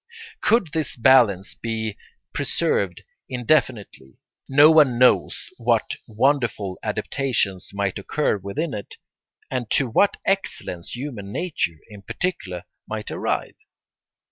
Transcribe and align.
Could 0.41 0.69
this 0.73 0.95
balance 0.95 1.53
be 1.53 1.95
preserved 2.33 3.03
indefinitely, 3.29 4.17
no 4.49 4.71
one 4.71 4.97
knows 4.97 5.49
what 5.59 5.95
wonderful 6.07 6.79
adaptations 6.81 7.69
might 7.71 7.99
occur 7.99 8.37
within 8.39 8.73
it, 8.73 8.95
and 9.51 9.69
to 9.69 9.87
what 9.87 10.17
excellence 10.25 10.95
human 10.95 11.31
nature 11.31 11.77
in 11.87 12.01
particular 12.01 12.63
might 12.87 13.11
arrive. 13.11 13.53